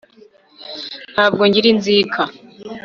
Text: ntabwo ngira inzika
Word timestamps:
ntabwo 1.13 1.41
ngira 1.47 1.67
inzika 1.73 2.21